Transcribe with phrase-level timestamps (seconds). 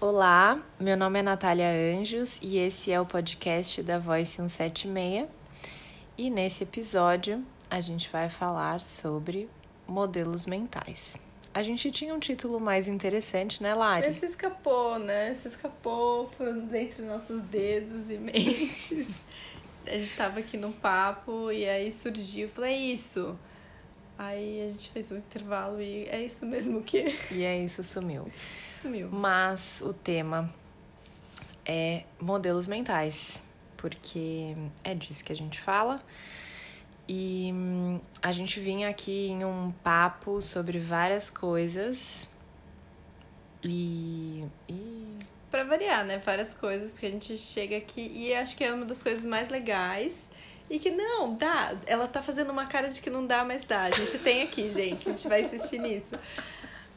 [0.00, 5.28] Olá, meu nome é Natália Anjos e esse é o podcast da Voice 176.
[6.18, 9.48] E nesse episódio a gente vai falar sobre
[9.86, 11.16] modelos mentais.
[11.54, 14.06] A gente tinha um título mais interessante, né, Lari?
[14.06, 15.34] Mas se escapou, né?
[15.36, 19.08] Se escapou por dentre nossos dedos e mentes.
[19.86, 23.38] a gente estava aqui num papo e aí surgiu, falei, é isso.
[24.18, 27.16] Aí a gente fez um intervalo e é isso mesmo que.
[27.32, 28.28] E é isso, sumiu.
[28.84, 29.08] Sumiu.
[29.10, 30.52] Mas o tema
[31.64, 33.42] é modelos mentais,
[33.78, 34.54] porque
[34.84, 36.02] é disso que a gente fala.
[37.08, 42.28] E hum, a gente vinha aqui em um papo sobre várias coisas.
[43.62, 44.44] E.
[44.68, 45.18] e...
[45.50, 46.18] Pra variar, né?
[46.18, 49.48] Várias coisas, porque a gente chega aqui e acho que é uma das coisas mais
[49.48, 50.28] legais
[50.68, 51.74] e que não, dá.
[51.86, 53.84] Ela tá fazendo uma cara de que não dá, mas dá.
[53.84, 55.08] A gente tem aqui, gente.
[55.08, 56.18] A gente vai insistir nisso.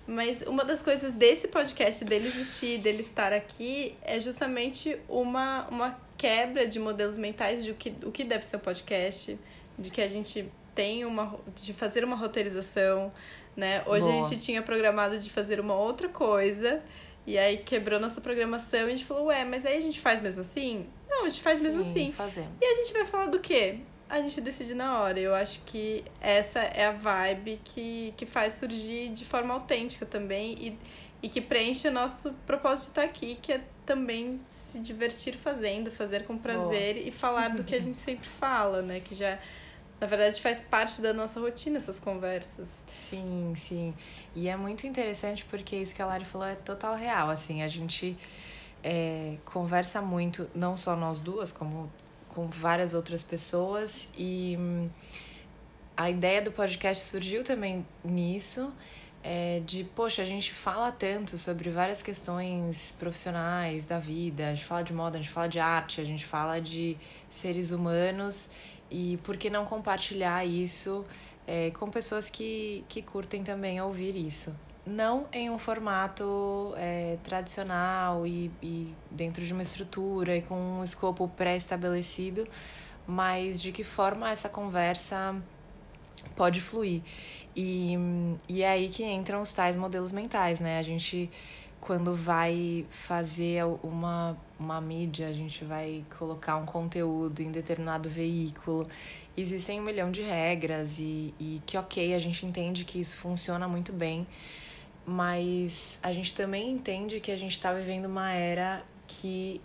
[0.08, 6.00] Mas uma das coisas desse podcast, dele existir, dele estar aqui, é justamente uma, uma
[6.18, 9.38] quebra de modelos mentais de o que, o que deve ser o podcast,
[9.78, 11.38] de que a gente tem uma.
[11.56, 13.12] de fazer uma roteirização,
[13.56, 13.84] né?
[13.86, 14.26] Hoje Boa.
[14.26, 16.82] a gente tinha programado de fazer uma outra coisa.
[17.26, 20.22] E aí quebrou nossa programação e a gente falou, ué, mas aí a gente faz
[20.22, 20.88] mesmo assim?
[21.10, 22.12] Não, a gente faz mesmo Sim, assim.
[22.14, 22.52] Fazemos.
[22.62, 23.80] E a gente vai falar do quê?
[24.10, 25.20] A gente decide na hora.
[25.20, 30.56] Eu acho que essa é a vibe que, que faz surgir de forma autêntica também
[30.60, 30.80] e,
[31.22, 35.90] e que preenche o nosso propósito de estar aqui, que é também se divertir fazendo,
[35.92, 39.00] fazer com prazer e falar do que a gente sempre fala, né?
[39.00, 39.40] Que já,
[40.00, 42.84] na verdade, faz parte da nossa rotina essas conversas.
[42.90, 43.94] Sim, sim.
[44.36, 47.30] E é muito interessante porque isso que a Lari falou é total real.
[47.30, 48.18] Assim, a gente
[48.84, 51.92] é, conversa muito, não só nós duas, como
[52.38, 54.08] com várias outras pessoas.
[54.16, 54.88] E hum,
[55.98, 58.72] a ideia do podcast surgiu também nisso.
[59.24, 64.66] É, de, poxa, a gente fala tanto sobre várias questões profissionais da vida, a gente
[64.66, 66.96] fala de moda, a gente fala de arte, a gente fala de
[67.32, 68.48] seres humanos,
[68.90, 71.04] e por que não compartilhar isso
[71.48, 74.56] é, com pessoas que, que curtem também ouvir isso?
[74.88, 80.84] Não em um formato é, tradicional e, e dentro de uma estrutura e com um
[80.84, 82.48] escopo pré-estabelecido,
[83.06, 85.36] mas de que forma essa conversa
[86.38, 87.02] pode fluir.
[87.56, 87.98] E,
[88.48, 90.78] e é aí que entram os tais modelos mentais, né?
[90.78, 91.30] A gente,
[91.82, 98.88] quando vai fazer uma, uma mídia, a gente vai colocar um conteúdo em determinado veículo,
[99.36, 103.68] existem um milhão de regras e, e que, ok, a gente entende que isso funciona
[103.68, 104.28] muito bem,
[105.08, 109.62] mas a gente também entende que a gente está vivendo uma era que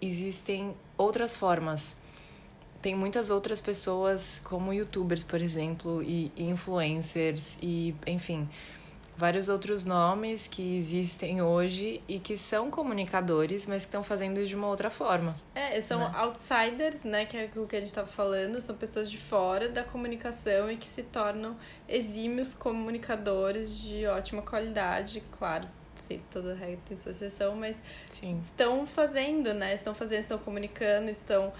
[0.00, 1.96] existem outras formas.
[2.80, 8.48] Tem muitas outras pessoas, como youtubers, por exemplo, e influencers, e enfim,
[9.16, 14.48] vários outros nomes que existem hoje e que são comunicadores, mas que estão fazendo isso
[14.48, 15.34] de uma outra forma.
[15.54, 16.12] É, são Né?
[16.16, 17.24] outsiders, né?
[17.24, 20.76] Que é o que a gente estava falando, são pessoas de fora da comunicação e
[20.76, 21.56] que se tornam
[21.88, 25.66] exímios comunicadores de ótima qualidade, claro.
[25.94, 27.80] Sempre toda regra tem sua exceção, mas
[28.12, 28.38] Sim.
[28.42, 29.72] estão fazendo, né?
[29.74, 31.52] Estão fazendo, estão comunicando, estão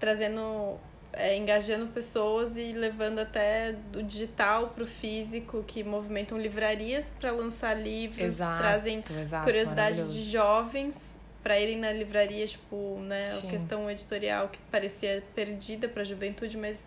[0.00, 0.78] trazendo,
[1.16, 7.30] é, engajando pessoas e levando até do digital para o físico, que movimentam livrarias para
[7.30, 11.08] lançar livros, Exato, trazem exato, curiosidade de jovens
[11.42, 13.46] para irem na livraria, tipo, né, Sim.
[13.46, 16.82] a questão editorial que parecia perdida para a juventude, mas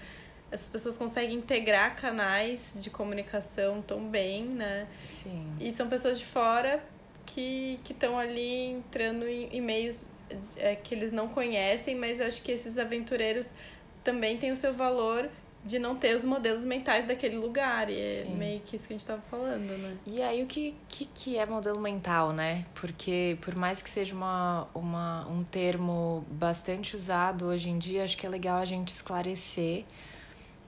[0.51, 4.87] essas pessoas conseguem integrar canais de comunicação tão bem, né?
[5.05, 5.45] Sim.
[5.59, 6.83] E são pessoas de fora
[7.25, 10.07] que estão ali entrando em, em meios
[10.55, 13.49] é, que eles não conhecem, mas eu acho que esses aventureiros
[14.07, 15.29] também têm o seu valor
[15.65, 17.89] de não ter os modelos mentais daquele lugar.
[17.89, 18.35] E é Sim.
[18.35, 19.97] meio que isso que a gente estava falando, né?
[20.05, 22.65] E aí, o que, que, que é modelo mental, né?
[22.73, 28.15] Porque, por mais que seja uma, uma, um termo bastante usado hoje em dia, acho
[28.15, 29.83] que é legal a gente esclarecer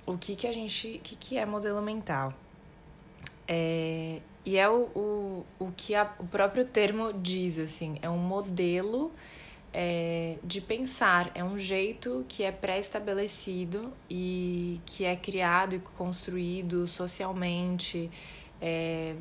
[0.05, 0.97] o que, que a gente.
[0.97, 2.33] O que, que é modelo mental.
[3.47, 8.17] É, e é o, o, o que a, o próprio termo diz, assim, é um
[8.17, 9.13] modelo
[9.73, 16.87] é, de pensar, é um jeito que é pré-estabelecido e que é criado e construído
[16.87, 18.09] socialmente
[18.61, 19.15] é,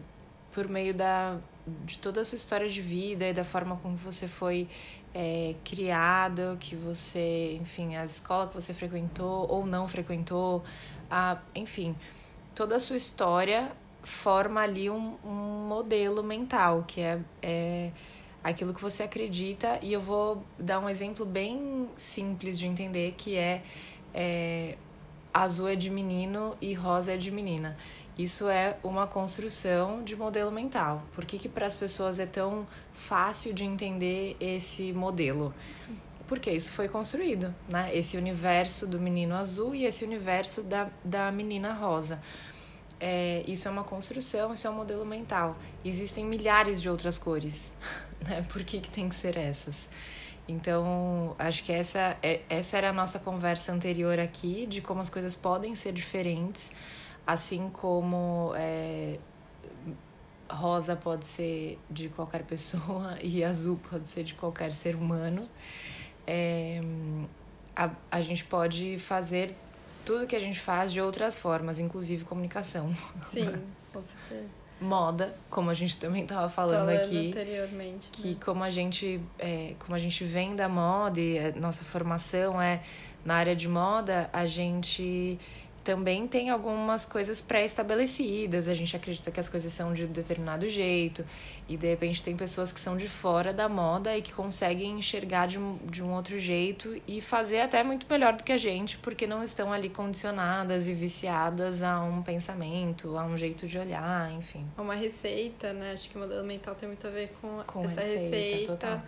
[0.52, 1.38] por meio da,
[1.84, 4.68] de toda a sua história de vida e da forma como você foi
[5.14, 10.64] é, criado, que você, enfim, a escola que você frequentou ou não frequentou,
[11.10, 11.94] a, enfim,
[12.54, 13.70] toda a sua história
[14.02, 17.90] forma ali um, um modelo mental, que é, é
[18.42, 19.78] aquilo que você acredita.
[19.82, 23.62] E eu vou dar um exemplo bem simples de entender, que é,
[24.14, 24.76] é
[25.32, 27.76] azul é de menino e rosa é de menina.
[28.18, 31.02] Isso é uma construção de modelo mental.
[31.14, 35.54] Por que, que para as pessoas é tão fácil de entender esse modelo?
[36.26, 37.96] Porque isso foi construído, né?
[37.96, 42.20] Esse universo do menino azul e esse universo da, da menina rosa.
[43.00, 45.56] É, isso é uma construção, isso é um modelo mental.
[45.84, 47.72] Existem milhares de outras cores,
[48.26, 48.44] né?
[48.52, 49.88] Por que, que tem que ser essas?
[50.48, 55.10] Então, acho que essa, é, essa era a nossa conversa anterior aqui, de como as
[55.10, 56.70] coisas podem ser diferentes,
[57.26, 59.18] assim como é,
[60.50, 65.46] rosa pode ser de qualquer pessoa e azul pode ser de qualquer ser humano.
[66.26, 66.80] É,
[67.76, 69.54] a, a gente pode fazer
[70.04, 72.94] tudo que a gente faz de outras formas, inclusive comunicação.
[73.22, 73.52] Sim,
[73.92, 74.57] com certeza.
[74.80, 77.28] Moda, como a gente também estava falando, Falando aqui.
[77.28, 78.08] anteriormente.
[78.12, 78.36] Que né?
[78.44, 82.80] como a gente é, como a gente vem da moda e a nossa formação é
[83.24, 85.38] na área de moda, a gente
[85.88, 88.68] também tem algumas coisas pré-estabelecidas.
[88.68, 91.24] A gente acredita que as coisas são de um determinado jeito.
[91.66, 95.46] E de repente tem pessoas que são de fora da moda e que conseguem enxergar
[95.46, 98.98] de um, de um outro jeito e fazer até muito melhor do que a gente,
[98.98, 104.30] porque não estão ali condicionadas e viciadas a um pensamento, a um jeito de olhar,
[104.32, 104.66] enfim.
[104.76, 105.92] Uma receita, né?
[105.92, 108.72] Acho que o modelo mental tem muito a ver com, Com essa receita, receita.
[108.72, 109.02] total.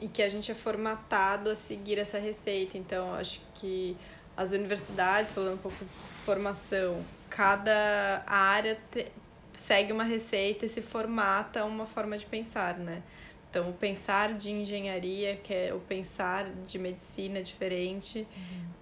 [0.00, 2.76] E que a gente é formatado a seguir essa receita.
[2.76, 3.96] Então, acho que
[4.40, 5.90] as universidades, falando um pouco de
[6.24, 9.06] formação, cada área te-
[9.54, 13.02] segue uma receita e se formata uma forma de pensar, né?
[13.50, 18.26] Então, o pensar de engenharia, que é o pensar de medicina diferente,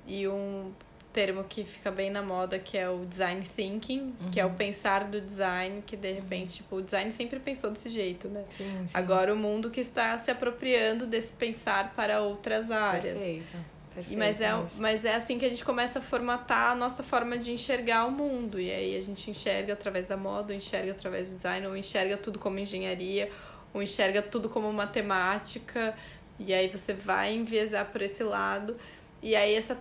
[0.07, 0.71] e um
[1.13, 5.05] termo que fica bem na moda, que é o design thinking, que é o pensar
[5.05, 8.45] do design, que de repente, tipo, o design sempre pensou desse jeito, né?
[8.51, 8.93] Sim, sim.
[8.95, 13.21] Agora o mundo que está se apropriando desse pensar para outras áreas.
[13.21, 13.78] Perfeito.
[13.99, 17.37] Perfeito mas, é, mas é assim que a gente começa a formatar a nossa forma
[17.37, 18.61] de enxergar o mundo.
[18.61, 22.17] E aí a gente enxerga através da moda, ou enxerga através do design, ou enxerga
[22.17, 23.31] tudo como engenharia,
[23.75, 25.97] ou enxerga tudo como matemática.
[26.39, 28.77] E aí você vai enviesar por esse lado.
[29.21, 29.77] E aí essa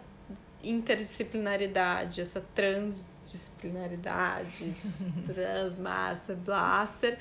[0.63, 4.73] interdisciplinaridade, essa transdisciplinaridade,
[5.27, 7.19] transmassa, blaster,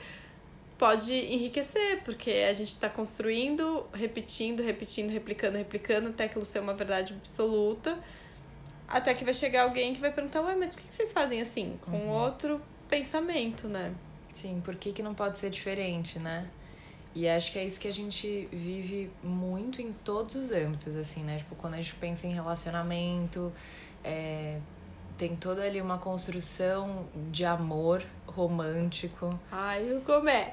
[0.79, 6.75] pode enriquecer, porque a gente está construindo, repetindo, repetindo, replicando, replicando, até aquilo ser uma
[6.75, 7.99] verdade absoluta,
[8.87, 11.79] até que vai chegar alguém que vai perguntar, ué, mas por que vocês fazem assim?
[11.83, 12.09] Com Uhum.
[12.11, 13.93] outro pensamento, né?
[14.35, 16.49] Sim, por que, que não pode ser diferente, né?
[17.15, 21.25] E acho que é isso que a gente vive muito em todos os âmbitos, assim,
[21.25, 21.39] né?
[21.39, 23.51] Tipo, quando a gente pensa em relacionamento,
[24.05, 24.59] é,
[25.17, 28.05] tem toda ali uma construção de amor
[28.37, 29.41] romântico.
[29.51, 30.53] Ai, eu começo.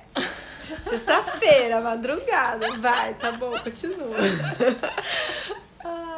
[0.90, 2.78] Sexta-feira, madrugada.
[2.78, 4.16] Vai, tá bom, continua.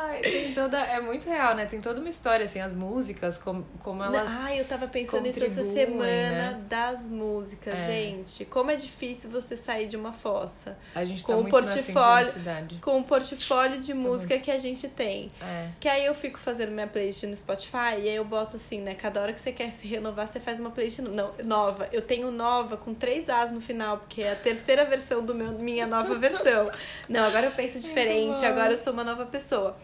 [0.08, 0.80] Ai, tem toda.
[0.80, 1.66] É muito real, né?
[1.66, 4.28] Tem toda uma história, assim, as músicas, como, como elas.
[4.30, 6.62] Ai, eu tava pensando nisso essa semana né?
[6.70, 7.86] das músicas, É.
[7.86, 8.46] gente.
[8.46, 10.78] Como é difícil você sair de uma fossa.
[10.94, 12.34] A gente com tá muito portfólio-.
[12.82, 15.32] Com o portfólio de música que a gente tem.
[15.42, 15.70] É.
[15.80, 18.96] Que aí eu fico fazendo minha playlist no Spotify e aí eu boto assim, né?
[18.96, 21.88] Cada hora que você quer se renovar, você faz uma playlist no- não, nova.
[21.92, 25.52] Eu tenho nova com três As no final, porque é a terceira versão do meu,
[25.54, 26.70] minha nova versão.
[27.10, 29.78] Não, agora eu penso diferente, agora eu sou uma nova pessoa.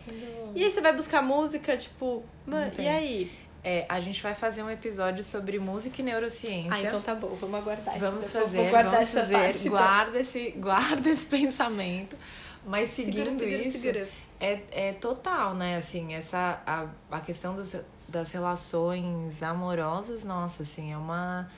[0.56, 3.32] E aí você vai buscar música, tipo, mano, e aí?
[3.64, 6.72] É, a gente vai fazer um episódio sobre música e neurociência.
[6.74, 9.34] Ah, então tá bom, vamos aguardar Vamos esse- vou- fazer, vamos essa fazer.
[9.36, 9.60] parte.
[9.60, 9.72] então.
[9.72, 12.16] guarda, esse, guarda esse pensamento.
[12.66, 14.10] Mas seguindo segura, segura, isso, segura.
[14.40, 15.78] É, é total, né?
[15.78, 17.76] Assim, essa, a, a questão dos,
[18.08, 21.50] das relações amorosas, nossa, assim, é uma...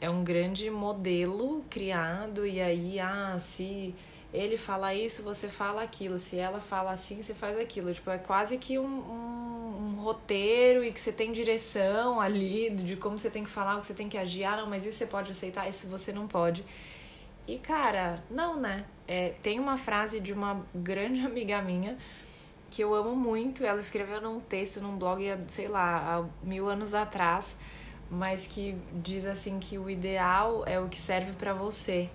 [0.00, 3.94] É um grande modelo criado e aí, ah, se
[4.32, 6.18] ele fala isso, você fala aquilo.
[6.18, 7.92] Se ela fala assim, você faz aquilo.
[7.92, 12.96] Tipo, é quase que um, um, um roteiro e que você tem direção ali de
[12.96, 14.44] como você tem que falar, o que você tem que agir.
[14.44, 16.64] Ah, não, mas isso você pode aceitar, isso você não pode.
[17.46, 18.86] E, cara, não, né?
[19.06, 21.98] É, tem uma frase de uma grande amiga minha
[22.70, 23.64] que eu amo muito.
[23.64, 27.54] Ela escreveu num texto, num blog, sei lá, há mil anos atrás,
[28.10, 32.08] mas que diz assim que o ideal é o que serve pra você.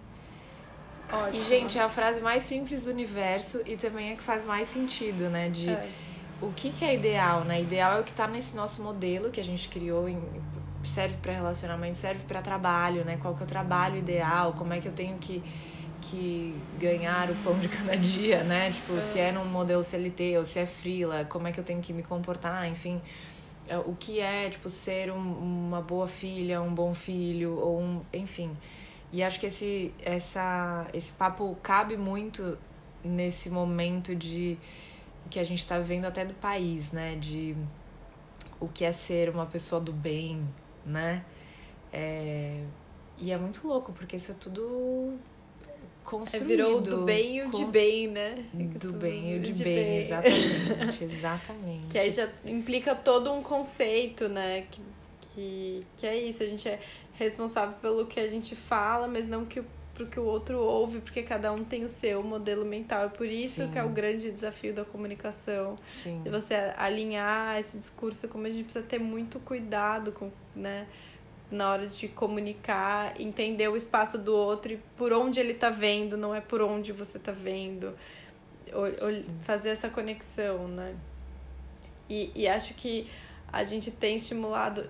[1.11, 1.35] Ótimo.
[1.35, 4.67] E, gente, é a frase mais simples do universo e também é que faz mais
[4.67, 5.49] sentido, né?
[5.49, 5.89] De É.
[6.41, 7.61] o que, que é ideal, né?
[7.61, 10.21] Ideal é o que tá nesse nosso modelo que a gente criou, em,
[10.83, 13.17] serve para relacionamento, serve para trabalho, né?
[13.21, 15.41] Qual que é o trabalho ideal, como é que eu tenho que,
[16.01, 18.71] que ganhar o pão de cada dia, né?
[18.71, 21.81] Tipo, se é num modelo CLT ou se é freela, como é que eu tenho
[21.81, 23.01] que me comportar, enfim.
[23.67, 25.17] É, O que é, tipo, ser um-
[25.67, 28.01] uma boa filha, um bom filho, ou um.
[28.13, 28.55] Enfim.
[29.11, 32.57] E acho que esse, essa, esse papo cabe muito
[33.03, 34.57] nesse momento de
[35.29, 37.15] que a gente está vivendo até do país, né?
[37.15, 37.55] De
[38.59, 40.41] o que é ser uma pessoa do bem,
[40.85, 41.23] né?
[41.91, 42.63] É,
[43.17, 45.17] e é muito louco, porque isso é tudo
[46.03, 46.43] construído.
[46.43, 48.45] É, virou do bem e o de bem, né?
[48.53, 51.03] Do bem e o de, de bem, bem, exatamente.
[51.03, 51.87] exatamente.
[51.89, 54.65] Que aí já implica todo um conceito, né?
[54.69, 54.81] Que,
[55.37, 56.79] que, que é isso, a gente é
[57.13, 59.63] responsável pelo que a gente fala, mas não que
[59.93, 63.05] pro que o outro ouve, porque cada um tem o seu modelo mental.
[63.05, 63.71] É por isso Sim.
[63.71, 65.75] que é o grande desafio da comunicação.
[66.03, 66.21] Sim.
[66.23, 70.87] De você alinhar esse discurso, como a gente precisa ter muito cuidado com, né?
[71.49, 76.17] na hora de comunicar, entender o espaço do outro e por onde ele tá vendo,
[76.17, 77.97] não é por onde você tá vendo.
[79.39, 80.95] fazer essa conexão, né?
[82.09, 83.09] E, e acho que
[83.51, 84.89] a gente tem estimulado,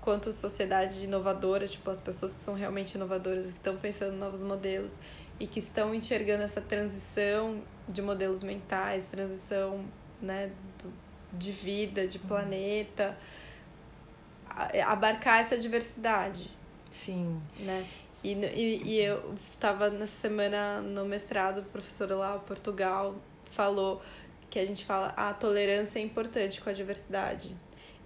[0.00, 4.42] quanto sociedade inovadora, tipo, as pessoas que são realmente inovadoras, que estão pensando em novos
[4.42, 4.96] modelos
[5.38, 9.84] e que estão enxergando essa transição de modelos mentais, transição
[10.20, 10.50] né,
[10.82, 10.92] do,
[11.32, 12.26] de vida, de uhum.
[12.26, 13.16] planeta
[14.86, 16.50] abarcar essa diversidade.
[16.90, 17.40] Sim.
[17.58, 17.86] Né?
[18.24, 23.14] E, e, e eu estava nessa semana no mestrado, o professor lá, Portugal,
[23.50, 24.02] falou
[24.48, 27.54] que a gente fala a tolerância é importante com a diversidade.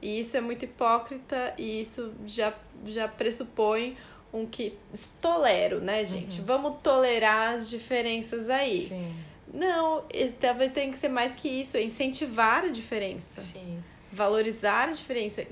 [0.00, 2.54] E isso é muito hipócrita e isso já,
[2.85, 3.97] já pressupõe
[4.33, 4.78] um que
[5.21, 6.40] tolero, né, gente?
[6.40, 6.47] Uhum.
[6.47, 8.87] Vamos tolerar as diferenças aí.
[8.88, 9.14] Sim.
[9.52, 10.04] Não,
[10.38, 13.40] talvez tenha que ser mais que isso, é incentivar a diferença.
[13.40, 15.47] Sim valorizar a diferença,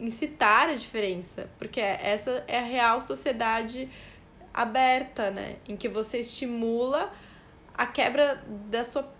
[0.00, 3.88] incitar a diferença, porque essa é a real sociedade
[4.52, 7.12] aberta, né, em que você estimula
[7.74, 9.12] a quebra da sua,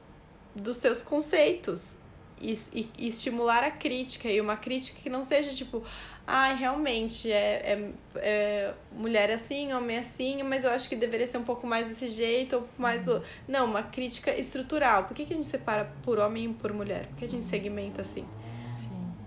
[0.54, 1.98] dos seus conceitos
[2.40, 5.82] e, e, e estimular a crítica e uma crítica que não seja tipo,
[6.26, 11.26] ai, ah, realmente é, é, é, mulher assim, homem assim, mas eu acho que deveria
[11.26, 13.20] ser um pouco mais desse jeito ou mais uhum.
[13.46, 15.04] não, uma crítica estrutural.
[15.04, 17.06] Por que, que a gente separa por homem e por mulher?
[17.06, 17.48] Por que a gente uhum.
[17.48, 18.26] segmenta assim?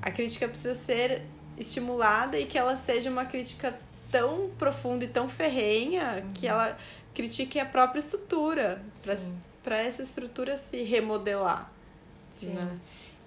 [0.02, 1.22] a crítica precisa ser
[1.58, 3.78] estimulada e que ela seja uma crítica
[4.12, 6.34] tão profunda e tão ferrenha uhum.
[6.34, 6.78] que ela
[7.14, 8.82] critique a própria estrutura
[9.64, 11.72] para essa estrutura se remodelar.
[12.40, 12.48] Sim.
[12.48, 12.80] Né?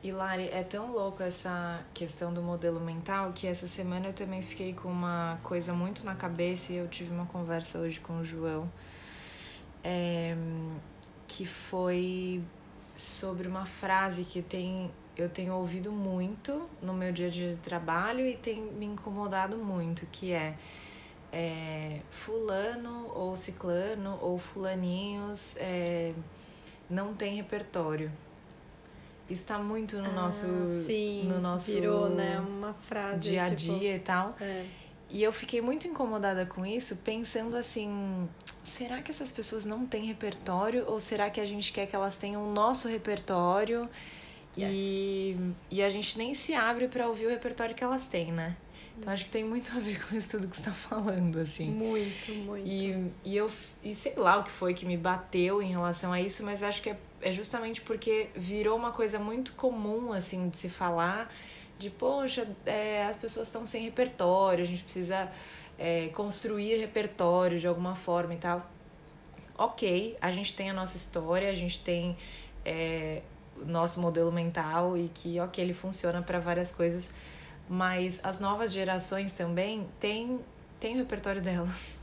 [0.04, 4.42] E Lari, é tão louco essa questão do modelo mental que essa semana eu também
[4.42, 8.24] fiquei com uma coisa muito na cabeça e eu tive uma conversa hoje com o
[8.24, 8.70] João
[9.82, 10.36] é,
[11.26, 12.42] que foi
[12.94, 17.56] sobre uma frase que tem eu tenho ouvido muito no meu dia a dia de
[17.56, 20.54] trabalho e tem me incomodado muito, que é,
[21.32, 26.12] é fulano ou ciclano ou fulaninhos é,
[26.90, 28.12] não tem repertório.
[29.28, 30.46] Isso está muito no ah, nosso
[30.84, 34.36] sim, no nosso virou, né, uma frase dia a tipo, dia e tal.
[34.40, 34.66] É.
[35.08, 38.28] E eu fiquei muito incomodada com isso, pensando assim:
[38.64, 40.84] será que essas pessoas não têm repertório?
[40.86, 43.88] Ou será que a gente quer que elas tenham o nosso repertório?
[44.56, 44.70] Yes.
[44.72, 48.56] E, e a gente nem se abre para ouvir o repertório que elas têm, né?
[48.98, 51.70] Então acho que tem muito a ver com isso tudo que você tá falando, assim.
[51.70, 52.66] Muito, muito.
[52.66, 53.50] E, e eu
[53.82, 56.80] e sei lá o que foi que me bateu em relação a isso, mas acho
[56.80, 61.32] que é, é justamente porque virou uma coisa muito comum, assim, de se falar
[61.78, 65.32] de, poxa, é, as pessoas estão sem repertório, a gente precisa
[65.78, 68.70] é, construir repertório de alguma forma e tal.
[69.56, 72.14] Ok, a gente tem a nossa história, a gente tem
[72.62, 73.22] é,
[73.64, 77.08] nosso modelo mental e que, ok, ele funciona para várias coisas,
[77.66, 80.40] mas as novas gerações também têm,
[80.78, 81.96] têm o repertório delas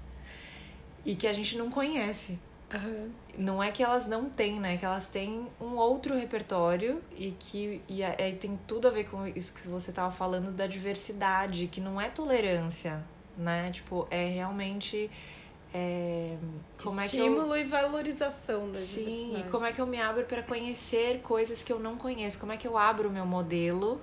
[1.06, 2.40] e que a gente não conhece.
[2.74, 3.12] Uhum.
[3.38, 4.78] Não é que elas não têm, né?
[4.78, 9.26] Que elas têm um outro repertório e que e aí tem tudo a ver com
[9.28, 13.04] isso que você estava falando da diversidade, que não é tolerância,
[13.38, 13.72] né?
[13.72, 15.10] Tipo, é realmente
[15.74, 16.36] é,
[16.84, 17.68] como Estímulo é que eu...
[17.68, 21.72] e valorização da Sim, e como é que eu me abro para conhecer coisas que
[21.72, 22.38] eu não conheço?
[22.40, 24.02] Como é que eu abro o meu modelo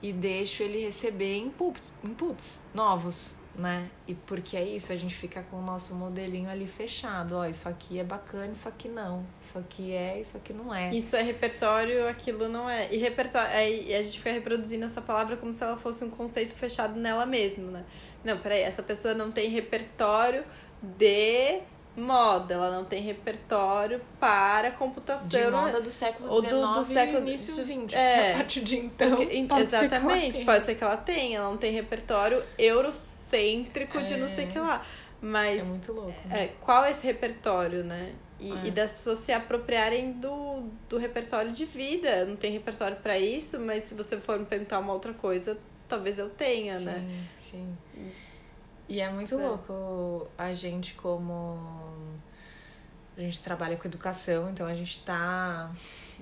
[0.00, 3.90] e deixo ele receber inputs, inputs novos, né?
[4.06, 7.36] E porque é isso, a gente fica com o nosso modelinho ali fechado.
[7.36, 9.24] Ó, isso aqui é bacana, isso aqui não.
[9.40, 10.94] Isso aqui é, isso aqui não é.
[10.94, 12.88] Isso é repertório, aquilo não é.
[12.92, 16.54] E repertório, aí a gente fica reproduzindo essa palavra como se ela fosse um conceito
[16.54, 17.84] fechado nela mesma, né?
[18.24, 20.44] Não, peraí, essa pessoa não tem repertório
[20.80, 21.60] de
[21.96, 25.28] moda, ela não tem repertório para computação.
[25.28, 28.76] De moda do século XIX ou do, do século início XX, é, a partir de
[28.76, 32.42] então porque, pode exatamente, ser pode ser que ela tenha, ela não tem repertório
[33.32, 34.84] eurocêntrico é, de não sei o que lá.
[35.20, 36.28] Mas é muito louco.
[36.28, 36.44] Né?
[36.44, 38.14] É, qual é esse repertório, né?
[38.40, 38.66] E, é.
[38.66, 42.24] e, das pessoas se apropriarem do, do repertório de vida.
[42.24, 45.56] Não tem repertório para isso, mas se você for me perguntar uma outra coisa,
[45.88, 47.26] talvez eu tenha, sim, né?
[47.50, 47.76] Sim.
[48.88, 49.46] E é muito é.
[49.46, 51.56] louco a gente como
[53.16, 55.70] a gente trabalha com educação, então a gente tá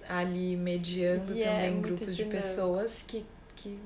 [0.06, 2.36] ali mediando e é também é grupos dinâmico.
[2.38, 3.24] de pessoas que,
[3.56, 3.78] que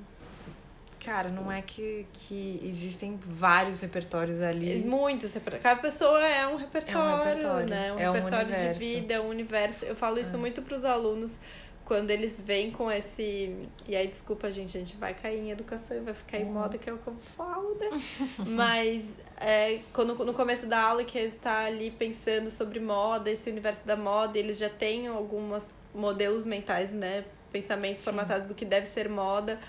[1.05, 4.83] cara, não é que, que existem vários repertórios ali.
[4.83, 5.63] Muitos repertórios.
[5.63, 7.93] Cada pessoa é um repertório, É um repertório, né?
[7.93, 8.79] Um é um repertório de universo.
[8.79, 9.85] vida, um universo.
[9.85, 10.39] Eu falo isso É.
[10.39, 11.39] muito pros alunos
[11.85, 13.55] quando eles vêm com esse.
[13.87, 16.53] E aí, desculpa, gente, a gente vai cair em educação e vai ficar em Uhum.
[16.53, 17.89] moda, que é o que eu falo, né?
[18.47, 19.07] Mas
[19.39, 23.85] é, quando no começo da aula que ele tá ali pensando sobre moda, esse universo
[23.85, 27.23] da moda, eles já têm alguns modelos mentais, né?
[27.51, 28.05] Pensamentos Sim.
[28.05, 29.59] formatados do que deve ser moda.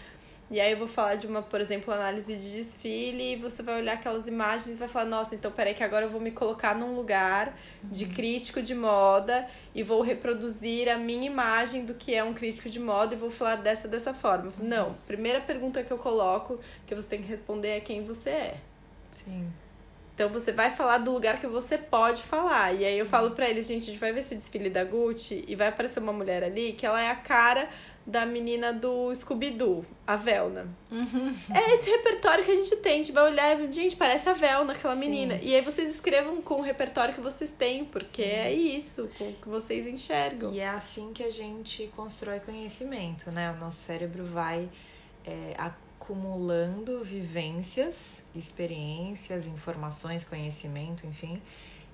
[0.49, 3.81] E aí eu vou falar de uma, por exemplo, análise de desfile, e você vai
[3.81, 6.73] olhar aquelas imagens e vai falar, nossa, então peraí que agora eu vou me colocar
[6.75, 12.23] num lugar de crítico de moda e vou reproduzir a minha imagem do que é
[12.23, 14.53] um crítico de moda e vou falar dessa dessa forma.
[14.59, 18.57] Não, primeira pergunta que eu coloco, que você tem que responder é quem você é.
[19.25, 19.49] Sim.
[20.17, 22.73] Então você vai falar do lugar que você pode falar.
[22.73, 25.45] E aí eu falo pra eles, gente, a gente vai ver esse desfile da Gucci
[25.47, 27.69] e vai aparecer uma mulher ali que ela é a cara
[28.07, 30.69] da menina do Scooby-Doo, a Velna.
[31.55, 32.93] É esse repertório que a gente tem.
[32.93, 35.01] A gente vai olhar e, gente, parece a Velna, aquela Sim.
[35.01, 35.39] menina.
[35.43, 38.31] E aí vocês escrevam com o repertório que vocês têm, porque Sim.
[38.31, 40.51] é isso, com o que vocês enxergam.
[40.51, 43.51] E é assim que a gente constrói conhecimento, né?
[43.51, 44.71] O nosso cérebro vai
[45.27, 45.55] é,
[45.99, 51.43] acumulando vivências, experiências, informações, conhecimento, enfim.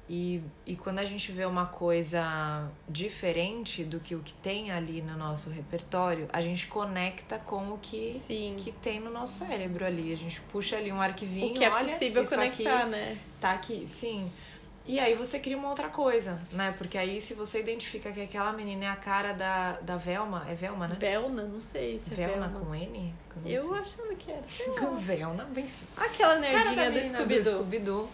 [0.09, 5.01] E, e quando a gente vê uma coisa diferente do que o que tem ali
[5.01, 8.57] no nosso repertório, a gente conecta com o que, Sim.
[8.59, 10.13] que tem no nosso cérebro ali.
[10.13, 13.17] A gente puxa ali um arquivinho, o que é olha, possível conectar, né?
[13.41, 14.31] tá aqui, sim.
[14.85, 16.75] E aí você cria uma outra coisa, né?
[16.77, 20.55] Porque aí se você identifica que aquela menina é a cara da, da Velma, é
[20.55, 20.97] Velma, né?
[20.99, 22.61] Velna, não sei se é Velma Velna.
[22.67, 23.15] com N?
[23.47, 24.43] Eu Eu achava que era.
[24.47, 24.91] sei lá.
[24.91, 25.87] Velma, bem enfim.
[25.97, 27.55] Aquela nerdinha do Scooby-Doo.
[27.55, 28.09] Scooby-Doo.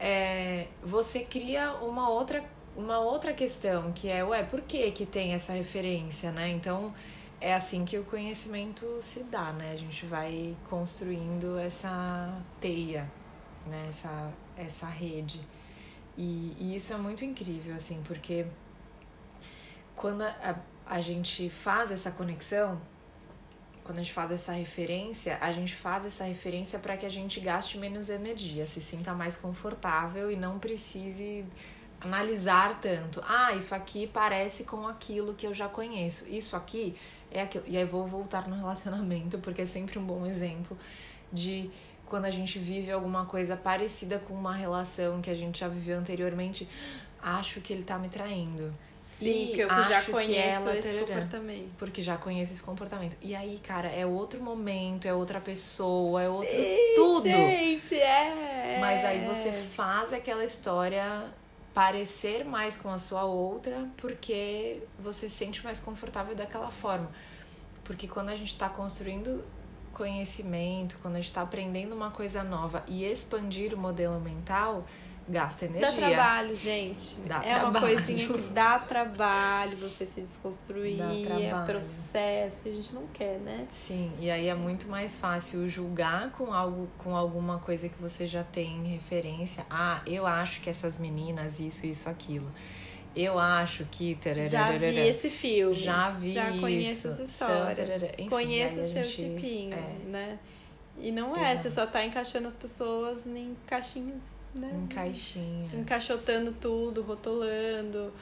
[0.00, 2.42] É, você cria uma outra,
[2.74, 6.48] uma outra questão, que é, ué, por que que tem essa referência, né?
[6.48, 6.94] Então,
[7.40, 9.72] é assim que o conhecimento se dá, né?
[9.72, 13.06] A gente vai construindo essa teia,
[13.66, 13.84] né?
[13.90, 15.40] Essa, essa rede.
[16.16, 18.46] E, e isso é muito incrível, assim, porque
[19.94, 20.56] quando a,
[20.86, 22.80] a, gente faz essa conexão,
[23.84, 27.38] quando a gente faz essa referência, a gente faz essa referência para que a gente
[27.40, 31.44] gaste menos energia, se sinta mais confortável e não precise
[32.00, 33.22] analisar tanto.
[33.26, 36.26] Ah, isso aqui parece com aquilo que eu já conheço.
[36.28, 36.96] Isso aqui
[37.30, 37.64] é aquilo.
[37.66, 40.78] E aí vou voltar no relacionamento, porque é sempre um bom exemplo
[41.32, 41.70] de
[42.06, 45.98] quando a gente vive alguma coisa parecida com uma relação que a gente já viveu
[45.98, 46.68] anteriormente,
[47.22, 48.72] acho que ele tá me traindo.
[49.18, 51.06] Sim, E que eu já conheço ela esse tarará.
[51.06, 51.70] comportamento.
[51.78, 53.16] Porque já conheço esse comportamento.
[53.22, 57.22] E aí, cara, é outro momento, é outra pessoa, é outro Sim, tudo.
[57.22, 58.76] Gente, é.
[58.78, 61.24] Mas aí você faz aquela história
[61.72, 67.10] parecer mais com a sua outra porque você se sente mais confortável daquela forma.
[67.84, 69.44] Porque quando a gente está construindo
[69.96, 74.84] conhecimento, quando a gente está aprendendo uma coisa nova e expandir o modelo mental,
[75.26, 75.90] gasta energia.
[75.90, 77.18] Dá trabalho, gente.
[77.20, 77.96] Dá é uma trabalho.
[77.96, 83.66] coisinha que dá trabalho você se desconstruir, Dá é processo, a gente não quer, né?
[83.72, 88.26] Sim, e aí é muito mais fácil julgar com algo, com alguma coisa que você
[88.26, 89.64] já tem em referência.
[89.70, 92.52] Ah, eu acho que essas meninas isso, isso, aquilo.
[93.16, 95.74] Eu acho que tarará, Já vi esse filme.
[95.74, 97.08] Já vi Já conheço isso.
[97.08, 98.12] essa história.
[98.18, 99.96] Enfim, Conheço o seu gente- tipinho, é.
[100.06, 100.38] né?
[100.98, 101.62] E não é, Exato.
[101.62, 104.70] você só tá encaixando as pessoas em caixinhas, né?
[104.82, 105.70] Em caixinha.
[105.74, 108.12] encaixotando tudo, rotulando.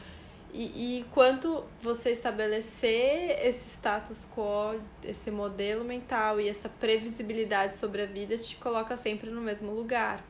[0.52, 8.02] E, e quanto você estabelecer esse status quo, esse modelo mental e essa previsibilidade sobre
[8.02, 10.24] a vida te coloca sempre no mesmo lugar.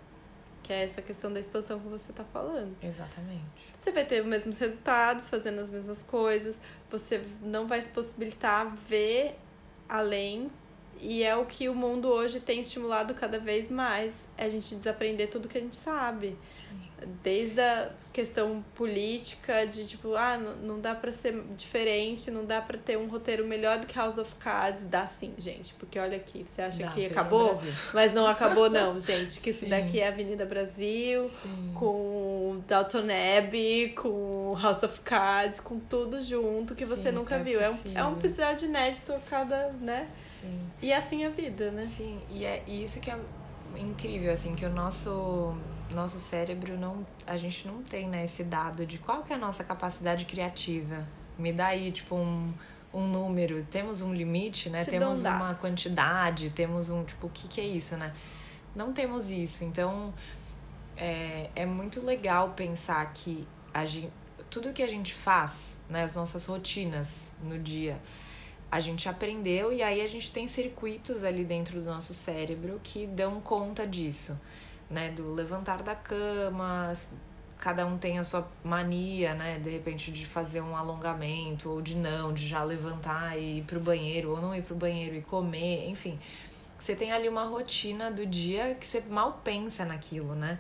[0.64, 2.74] Que é essa questão da expansão que você tá falando.
[2.82, 3.44] Exatamente.
[3.78, 6.58] Você vai ter os mesmos resultados, fazendo as mesmas coisas,
[6.90, 9.36] você não vai se possibilitar ver
[9.88, 10.50] além.
[11.00, 14.26] E é o que o mundo hoje tem estimulado cada vez mais.
[14.36, 16.90] É a gente desaprender tudo que a gente sabe Sim.
[17.22, 22.60] Desde a questão política de tipo, ah, não, não dá pra ser diferente, não dá
[22.60, 26.16] pra ter um roteiro melhor do que House of Cards, dá sim, gente, porque olha
[26.16, 27.58] aqui, você acha Dá que acabou?
[27.92, 31.72] Mas não acabou não, gente, que isso daqui é Avenida Brasil, Sim.
[31.74, 33.06] com Dalton
[33.38, 37.60] Abbey, com House of Cards, com tudo junto que você Sim, nunca é viu.
[37.60, 40.08] É um, é um episódio inédito a cada, né?
[40.40, 40.60] Sim.
[40.82, 41.84] E assim a vida, né?
[41.84, 43.18] Sim, e é isso que é
[43.76, 45.56] incrível, assim, que o nosso
[45.94, 47.06] nosso cérebro não.
[47.26, 51.06] A gente não tem, né, esse dado de qual que é a nossa capacidade criativa.
[51.38, 52.52] Me dá aí, tipo, um,
[52.92, 53.64] um número.
[53.70, 54.78] Temos um limite, né?
[54.78, 55.42] Te um temos dado.
[55.42, 58.14] uma quantidade, temos um, tipo, o que, que é isso, né?
[58.74, 59.64] Não temos isso.
[59.64, 60.12] Então,
[60.96, 64.12] é, é muito legal pensar que a gente,
[64.50, 68.00] tudo que a gente faz, né, as nossas rotinas no dia,
[68.70, 73.06] a gente aprendeu e aí a gente tem circuitos ali dentro do nosso cérebro que
[73.06, 74.38] dão conta disso,
[74.90, 75.10] né?
[75.10, 76.92] Do levantar da cama,
[77.58, 79.58] cada um tem a sua mania, né?
[79.58, 83.80] De repente de fazer um alongamento ou de não, de já levantar e ir pro
[83.80, 86.18] banheiro ou não ir pro banheiro e comer, enfim.
[86.78, 90.58] Você tem ali uma rotina do dia que você mal pensa naquilo, né?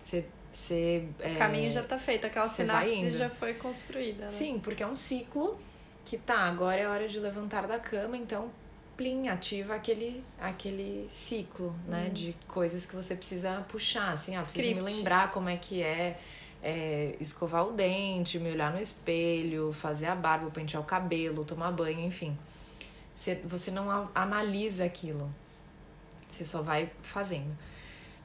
[0.00, 4.26] Você você, o caminho é, já tá feito, aquela sinapse já foi construída.
[4.26, 4.30] Né?
[4.30, 5.58] Sim, porque é um ciclo
[6.04, 8.50] que tá, agora é hora de levantar da cama, então
[8.96, 12.06] plim, ativa aquele, aquele ciclo, né?
[12.08, 12.12] Hum.
[12.12, 16.18] De coisas que você precisa puxar, assim, ah, preciso me lembrar como é que é,
[16.62, 21.70] é, escovar o dente, me olhar no espelho, fazer a barba, pentear o cabelo, tomar
[21.72, 22.36] banho, enfim.
[23.14, 25.32] Você, você não analisa aquilo.
[26.30, 27.56] Você só vai fazendo.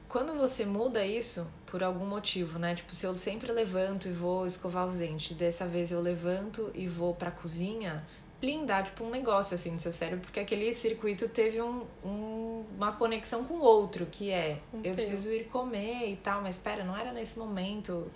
[0.08, 2.74] Quando você muda isso, por algum motivo, né?
[2.74, 6.88] Tipo, se eu sempre levanto e vou escovar os dentes, dessa vez eu levanto e
[6.88, 8.04] vou pra cozinha,
[8.40, 12.92] blindar, tipo, um negócio assim no seu cérebro, porque aquele circuito teve um, um uma
[12.92, 16.96] conexão com o outro, que é eu preciso ir comer e tal, mas pera, não
[16.96, 18.10] era nesse momento,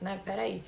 [0.00, 0.20] né?
[0.24, 0.62] Peraí.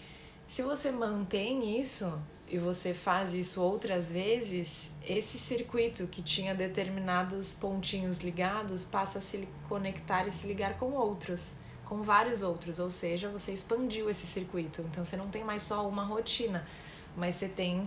[0.48, 2.11] Se você mantém isso,
[2.51, 9.20] e você faz isso outras vezes, esse circuito que tinha determinados pontinhos ligados passa a
[9.20, 11.53] se conectar e se ligar com outros,
[11.85, 14.81] com vários outros, ou seja, você expandiu esse circuito.
[14.90, 16.66] Então você não tem mais só uma rotina,
[17.14, 17.87] mas você tem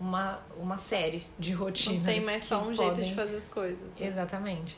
[0.00, 1.98] uma, uma série de rotinas.
[1.98, 2.94] Não tem mais só um podem...
[2.94, 3.94] jeito de fazer as coisas.
[3.94, 4.06] Né?
[4.06, 4.76] Exatamente.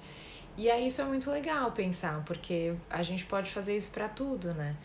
[0.58, 4.52] E aí isso é muito legal pensar, porque a gente pode fazer isso para tudo,
[4.52, 4.76] né?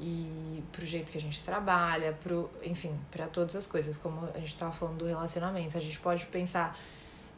[0.00, 4.38] e pro jeito que a gente trabalha, pro, enfim, para todas as coisas, como a
[4.38, 6.78] gente tava falando do relacionamento, a gente pode pensar,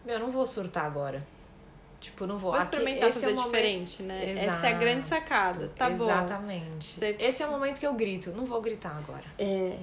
[0.04, 1.26] meu, eu não vou surtar agora.
[2.00, 2.52] Tipo, não vou.
[2.52, 4.32] Vou experimentar Aqui, fazer é diferente, né?
[4.32, 4.48] Exato.
[4.48, 5.72] Essa é a grande sacada.
[5.74, 5.98] Tá Exatamente.
[5.98, 6.10] bom.
[6.10, 6.98] Exatamente.
[6.98, 7.16] Você...
[7.18, 9.24] Esse é o momento que eu grito, não vou gritar agora.
[9.38, 9.78] É.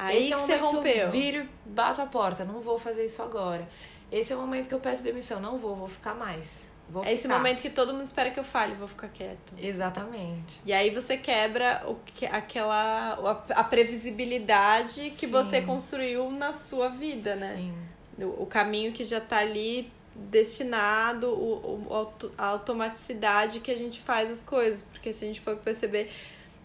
[0.00, 0.96] Aí Esse é o momento que rompeu.
[0.96, 3.68] eu viro bato a porta, não vou fazer isso agora.
[4.10, 6.70] Esse é o momento que eu peço demissão, não vou, vou ficar mais.
[6.88, 9.52] Vou é esse momento que todo mundo espera que eu fale, vou ficar quieto.
[9.58, 10.58] Exatamente.
[10.64, 13.12] E aí você quebra o que, aquela
[13.50, 15.32] a, previsibilidade que Sim.
[15.32, 17.56] você construiu na sua vida, né?
[17.56, 17.74] Sim.
[18.24, 24.00] O, o caminho que já tá ali destinado, o, o, a automaticidade que a gente
[24.00, 24.82] faz as coisas.
[24.82, 26.10] Porque se a gente for perceber,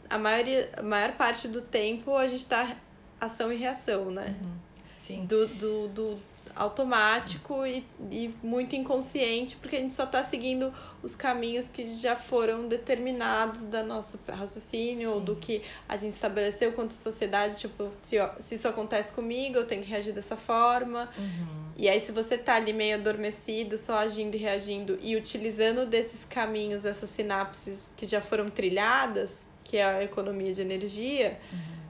[0.10, 2.76] a, maioria, a maior parte do tempo a gente tá
[3.20, 4.36] ação e reação, né?
[4.44, 4.52] Uhum.
[4.98, 5.26] Sim.
[5.26, 6.20] Do, do, do,
[6.56, 10.74] automático e, e muito inconsciente, porque a gente só está seguindo
[11.04, 15.16] os caminhos que já foram determinados da nosso raciocínio, Sim.
[15.16, 19.66] ou do que a gente estabeleceu quanto sociedade, tipo, se, se isso acontece comigo, eu
[19.66, 21.10] tenho que reagir dessa forma.
[21.18, 21.66] Uhum.
[21.78, 26.24] E aí, se você tá ali meio adormecido, só agindo e reagindo, e utilizando desses
[26.24, 31.85] caminhos, essas sinapses que já foram trilhadas, que é a economia de energia, uhum.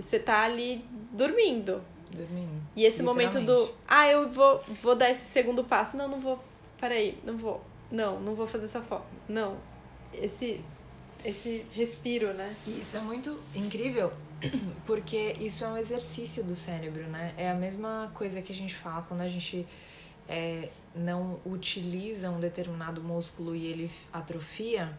[0.00, 1.82] Você tá ali dormindo.
[2.10, 2.62] Dormindo.
[2.76, 5.96] E esse momento do, ah, eu vou, vou dar esse segundo passo.
[5.96, 6.42] Não, não vou.
[6.80, 7.64] Peraí, não vou.
[7.90, 9.06] Não, não vou fazer essa forma.
[9.28, 9.56] Não.
[10.12, 10.62] Esse,
[11.24, 12.54] esse respiro, né?
[12.66, 14.12] E isso é muito incrível,
[14.86, 17.34] porque isso é um exercício do cérebro, né?
[17.36, 19.66] É a mesma coisa que a gente fala quando a gente
[20.28, 24.96] é, não utiliza um determinado músculo e ele atrofia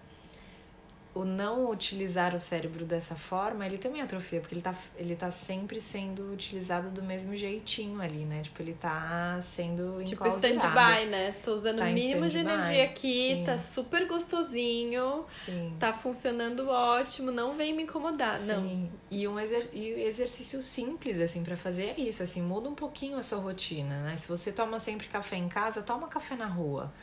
[1.15, 5.31] o não utilizar o cérebro dessa forma, ele também atrofia, porque ele tá, ele tá
[5.31, 8.41] sempre sendo utilizado do mesmo jeitinho ali, né?
[8.41, 11.29] Tipo, ele tá sendo Tipo stand-by, né?
[11.29, 13.43] Estou usando tá o mínimo de energia aqui, Sim.
[13.45, 15.73] tá super gostosinho, Sim.
[15.79, 18.47] tá funcionando ótimo, não vem me incomodar, Sim.
[18.47, 18.89] não.
[19.09, 23.17] E um exer e exercício simples, assim, para fazer é isso, assim, muda um pouquinho
[23.17, 24.17] a sua rotina, né?
[24.17, 26.93] Se você toma sempre café em casa, toma café na rua.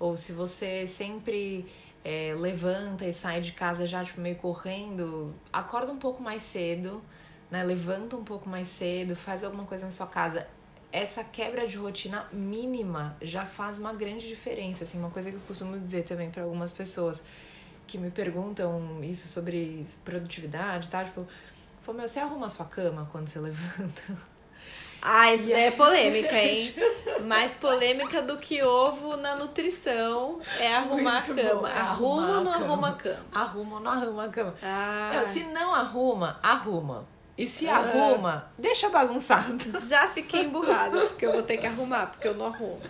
[0.00, 1.64] Ou se você sempre
[2.04, 7.02] é, levanta e sai de casa já tipo, meio correndo, acorda um pouco mais cedo,
[7.50, 7.62] né?
[7.62, 10.46] Levanta um pouco mais cedo, faz alguma coisa na sua casa.
[10.90, 15.42] Essa quebra de rotina mínima já faz uma grande diferença, assim, uma coisa que eu
[15.46, 17.22] costumo dizer também para algumas pessoas
[17.86, 21.04] que me perguntam isso sobre produtividade, tá?
[21.04, 21.26] Tipo,
[21.84, 24.16] Pô, meu, você arruma a sua cama quando você levanta?
[25.04, 26.74] Ah, isso daí é polêmica, hein?
[27.26, 31.70] Mais polêmica do que ovo na nutrição é arrumar Muito a cama.
[31.70, 33.26] É arruma ou não arruma a cama?
[33.34, 34.54] Arruma ou não arruma a cama?
[34.62, 35.24] Ah.
[35.26, 37.04] se não arruma, arruma.
[37.36, 37.78] E se ah.
[37.78, 39.58] arruma, deixa bagunçado.
[39.88, 42.80] Já fiquei emburrada, porque eu vou ter que arrumar, porque eu não arrumo.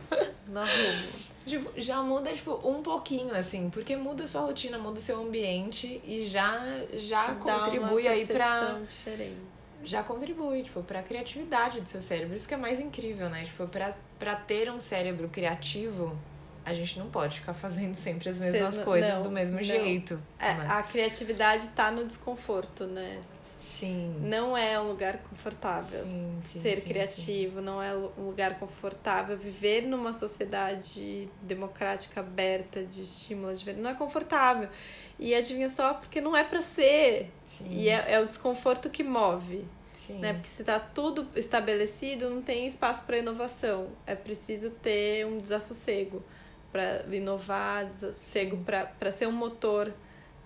[0.48, 1.32] Não arrumo.
[1.46, 5.20] Tipo, já muda, tipo, um pouquinho, assim, porque muda a sua rotina, muda o seu
[5.20, 6.60] ambiente e já,
[6.92, 8.78] já Dá contribui aí pra.
[8.88, 9.51] Diferente
[9.84, 12.36] já contribui, tipo, pra criatividade do seu cérebro.
[12.36, 13.44] Isso que é mais incrível, né?
[13.44, 16.16] Tipo, pra, pra ter um cérebro criativo,
[16.64, 19.62] a gente não pode ficar fazendo sempre as mesmas Cês, coisas não, do mesmo não.
[19.64, 20.20] jeito.
[20.38, 20.66] É, né?
[20.68, 23.20] A criatividade tá no desconforto, né?
[23.62, 24.16] Sim.
[24.20, 26.02] Não é um lugar confortável.
[26.02, 29.38] Sim, sim, Ser sim, criativo não é um lugar confortável.
[29.38, 33.72] Viver numa sociedade democrática, aberta, de estímulo, de...
[33.74, 34.68] não é confortável.
[35.16, 37.30] E adivinha só, porque não é para ser.
[37.64, 39.64] E é, é o desconforto que move.
[39.92, 40.18] Sim.
[40.18, 40.32] Né?
[40.32, 43.90] Porque se tá tudo estabelecido, não tem espaço para inovação.
[44.04, 46.24] É preciso ter um desassossego
[46.72, 48.64] para inovar, desassossego
[48.98, 49.94] para ser um motor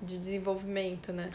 [0.03, 1.31] de desenvolvimento, né?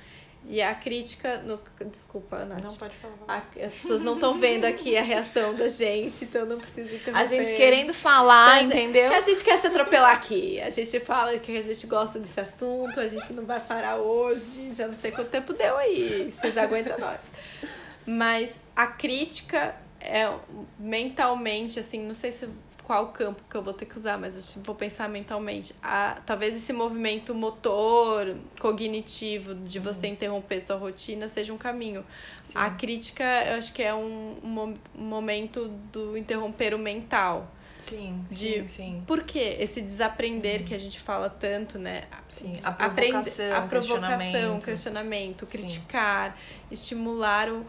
[0.48, 1.38] E a crítica.
[1.38, 1.60] No...
[1.86, 2.64] Desculpa, Nath.
[2.64, 3.16] Não pode falar.
[3.28, 7.22] A- As pessoas não estão vendo aqui a reação da gente, então não precisa interromper.
[7.22, 9.10] A gente querendo falar, é- entendeu?
[9.10, 10.60] Que a gente quer se atropelar aqui.
[10.60, 14.74] A gente fala que a gente gosta desse assunto, a gente não vai parar hoje.
[14.74, 16.32] Já não sei quanto tempo deu aí.
[16.32, 17.20] Vocês aguentam nós.
[18.06, 20.28] Mas a crítica é
[20.80, 22.50] mentalmente, assim, não sei se
[22.84, 25.74] qual campo que eu vou ter que usar, mas acho que vou pensar mentalmente.
[25.82, 32.04] A, talvez esse movimento motor, cognitivo, de você interromper sua rotina, seja um caminho.
[32.46, 32.54] Sim.
[32.56, 37.50] A crítica, eu acho que é um, um mo- momento do interromper o mental.
[37.78, 39.04] Sim, de- sim, sim.
[39.08, 39.58] Por quê?
[39.60, 42.04] Esse desaprender que a gente fala tanto, né?
[42.28, 43.70] Sim, a provocação, a provocação,
[44.20, 44.66] questionamento.
[44.66, 46.38] questionamento, criticar,
[46.70, 47.66] estimular o.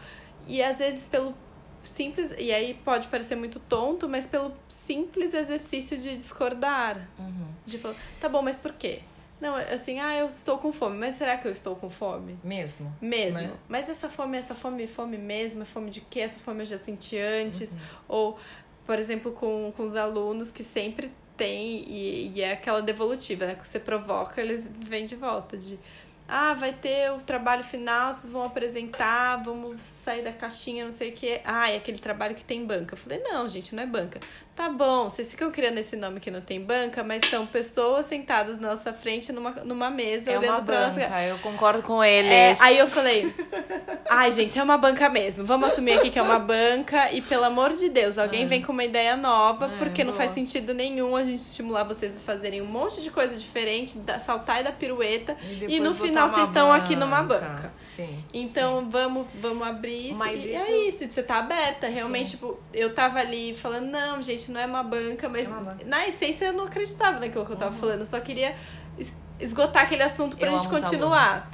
[0.49, 1.35] E às vezes pelo
[1.83, 2.35] simples.
[2.39, 7.09] E aí pode parecer muito tonto, mas pelo simples exercício de discordar.
[7.19, 7.49] Uhum.
[7.65, 9.01] De falar, tá bom, mas por quê?
[9.41, 12.39] Não, assim, ah, eu estou com fome, mas será que eu estou com fome?
[12.45, 12.95] Mesmo.
[13.01, 13.41] Mesmo.
[13.41, 13.53] Né?
[13.69, 16.21] Mas essa fome, essa fome, fome mesmo, é fome de quê?
[16.21, 17.73] Essa fome eu já senti antes.
[17.73, 17.79] Uhum.
[18.07, 18.39] Ou,
[18.87, 23.57] por exemplo, com, com os alunos que sempre tem, e, e é aquela devolutiva, né?
[23.57, 25.57] Que você provoca, eles vêm de volta.
[25.57, 25.77] De
[26.35, 31.11] ah, vai ter o trabalho final, vocês vão apresentar, vamos sair da caixinha, não sei
[31.11, 31.43] o quê.
[31.45, 32.95] Ah, é aquele trabalho que tem banca.
[32.95, 34.19] Eu falei, não, gente, não é banca.
[34.55, 38.59] Tá bom, vocês ficam criando esse nome que não tem banca, mas são pessoas sentadas
[38.61, 42.05] na nossa frente numa, numa mesa, É olhando uma pra nossa banca, eu concordo com
[42.05, 42.31] eles.
[42.31, 43.35] é, aí eu falei,
[44.11, 45.43] ai, gente, é uma banca mesmo.
[45.47, 48.47] Vamos assumir aqui que é uma banca e, pelo amor de Deus, alguém É.
[48.47, 50.21] vem com uma ideia nova, É, porque não boa.
[50.23, 54.21] faz sentido nenhum a gente estimular vocês a fazerem um monte de coisa diferente, da,
[54.21, 55.35] saltar e dar pirueta.
[55.35, 57.73] depois E no final vocês estão aqui numa banca.
[57.97, 58.23] Sim.
[58.35, 60.19] Então vamos, vamos abrir isso.
[60.19, 61.89] Mas e isso- é isso, você tá aberta.
[61.89, 62.37] Realmente, Sim.
[62.37, 65.85] tipo, eu tava ali falando, não, gente, não é uma banca, mas É uma banca.
[65.85, 68.01] na essência eu não acreditava naquilo que eu tava falando.
[68.01, 68.55] Eu só queria
[68.99, 71.51] es- esgotar aquele assunto pra Eu gente continuar.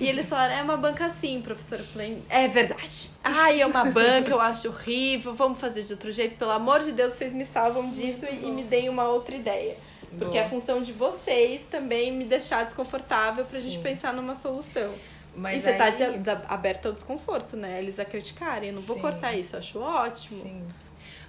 [0.00, 1.80] E eles falaram, é uma banca sim, professora.
[1.82, 3.10] Eu falei, é verdade.
[3.24, 6.36] Ai, é uma banca, eu acho horrível, vamos fazer de outro jeito.
[6.36, 9.76] Pelo amor de Deus, vocês me salvam disso e, e me deem uma outra ideia.
[10.10, 10.38] Porque Boa.
[10.38, 13.82] é a função de vocês também me deixar desconfortável pra gente Sim.
[13.82, 14.92] pensar numa solução.
[15.36, 17.78] Mas e você tá aí- de- de- aberta ao desconforto, né?
[17.78, 18.70] Eles a criticarem.
[18.70, 19.02] Eu não vou Sim.
[19.02, 20.42] cortar isso, eu acho ótimo.
[20.42, 20.62] Sim.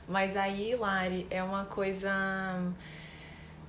[0.10, 2.10] Mas aí, Lari, é uma coisa.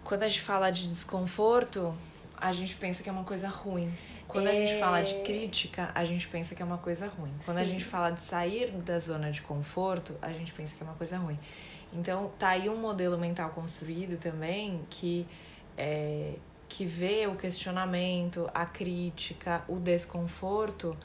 [0.02, 1.94] Quando a gente fala de desconforto,
[2.34, 3.92] a gente pensa que é uma coisa ruim.
[4.26, 4.78] Quando a gente É.
[4.80, 7.32] fala de crítica, a gente pensa que é uma coisa ruim.
[7.44, 7.72] Quando a Sim.
[7.72, 11.18] gente fala de sair da zona de conforto, a gente pensa que é uma coisa
[11.18, 11.38] ruim.
[11.92, 15.26] Então, tá aí um modelo mental construído também que,
[15.76, 16.34] é,
[16.68, 20.96] que vê o questionamento, a crítica, o desconforto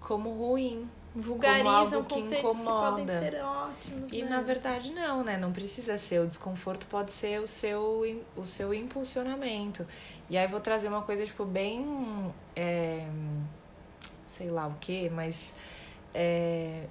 [0.00, 0.88] como ruim.
[1.20, 3.20] Vulgarizam algo que conceitos que podem incomoda.
[3.20, 4.12] ser ótimos.
[4.12, 4.28] E né?
[4.28, 5.36] na verdade não, né?
[5.36, 6.20] Não precisa ser.
[6.20, 9.86] O desconforto pode ser o seu, o seu impulsionamento.
[10.30, 12.32] E aí vou trazer uma coisa, tipo, bem.
[12.54, 13.06] é,
[14.28, 15.52] sei lá o que, mas.
[16.14, 16.84] é,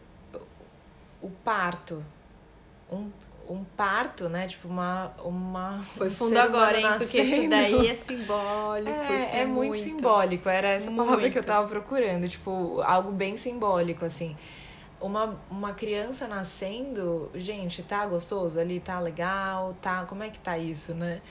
[1.21, 2.03] o parto.
[2.91, 3.09] Um,
[3.49, 4.47] um parto, né?
[4.47, 5.13] Tipo, uma.
[5.23, 6.88] uma Foi fundo agora, hein?
[6.97, 9.13] Porque isso daí é simbólico.
[9.13, 10.49] isso É, é muito, simbólico.
[10.49, 11.45] Era essa palavra que eu Muito.
[11.45, 12.27] tava procurando.
[12.27, 14.36] Tipo, algo bem simbólico, assim.
[14.99, 18.79] Uma, uma criança nascendo, gente, tá gostoso ali?
[18.79, 19.75] Tá legal?
[19.81, 20.05] Tá...
[20.05, 21.21] Como é que tá isso, né?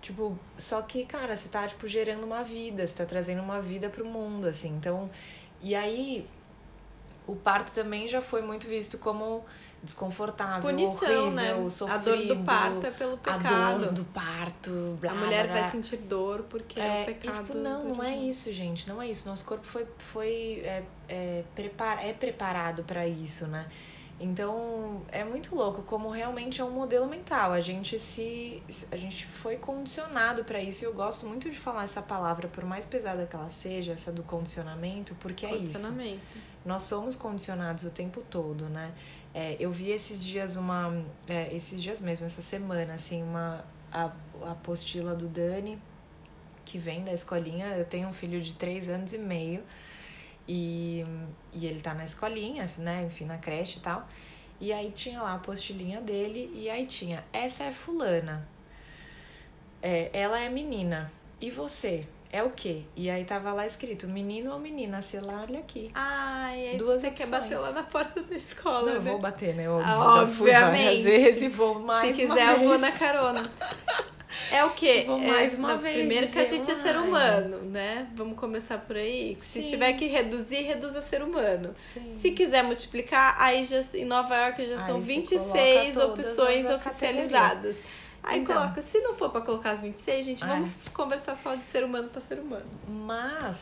[0.00, 2.86] Tipo, só que, cara, você tá, tipo, gerando uma vida.
[2.86, 4.68] Você tá trazendo uma vida pro mundo, assim.
[4.68, 5.10] Então...
[5.62, 6.26] E aí,
[7.32, 9.44] o parto também já foi muito visto como
[9.82, 11.70] desconfortável, Punição, horrível, né?
[11.70, 11.94] sofrido.
[11.94, 13.78] A dor do parto é pelo A pecado.
[13.84, 15.70] dor do parto, blá, A mulher blá, vai blá.
[15.70, 17.40] sentir dor porque é, É, o pecado.
[17.40, 18.86] e, tipo, não, não é isso, gente.
[18.88, 19.26] Não é isso.
[19.28, 23.66] Nosso corpo foi, foi é, é, prepar, é preparado para isso, né?
[24.22, 27.52] Então, é muito louco como realmente é um modelo mental.
[27.52, 28.62] A gente se
[28.92, 32.64] a gente foi condicionado para isso e eu gosto muito de falar essa palavra, por
[32.66, 35.72] mais pesada que ela seja, essa do condicionamento, porque é isso.
[35.72, 36.20] Condicionamento.
[36.64, 38.92] Nós somos condicionados o tempo todo, né?
[39.32, 41.04] É, eu vi esses dias uma.
[41.28, 43.64] é, esses dias mesmo, essa semana, assim, uma.
[43.92, 44.10] A,
[44.42, 45.80] a apostila do Dani,
[46.64, 47.68] que vem da escolinha.
[47.76, 49.62] Eu tenho um filho de três anos e meio.
[50.46, 51.04] E,
[51.52, 53.04] e ele tá na escolinha, né?
[53.04, 54.06] Enfim, na creche e tal.
[54.60, 58.46] E aí tinha lá a apostilinha dele, e aí tinha, essa é fulana.
[59.82, 61.10] É, ela é menina.
[61.40, 62.06] E você?
[62.32, 62.82] É o quê?
[62.96, 65.90] E aí tava lá escrito, menino ou menina, sei lá, olha aqui.
[65.94, 67.42] Ai, aí Duas você quer opções.
[67.42, 69.10] bater lá na porta da escola, Não, eu né?
[69.10, 69.66] vou bater, né?
[69.84, 71.02] Ah, já fui obviamente.
[71.02, 73.50] vezes e vou mais Se uma quiser, eu vou na carona.
[74.52, 75.04] É o quê?
[75.06, 78.06] Vou É, mais uma não, vez Primeiro que a gente é uma ser humano, né?
[78.14, 79.36] Vamos começar por aí.
[79.40, 79.68] Se Sim.
[79.70, 81.74] tiver que reduzir, reduza ser humano.
[81.92, 82.12] Sim.
[82.12, 86.26] Se quiser multiplicar, aí já em Nova York já Aí são você 26 coloca todas
[86.28, 87.76] opções as oficializadas.
[88.22, 88.54] Aí Então.
[88.56, 90.46] coloca, se não for pra colocar as 26, gente, É.
[90.46, 92.66] vamos conversar só de ser humano pra ser humano.
[92.88, 93.56] Mas